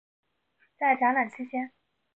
[0.79, 1.71] 在展览期间。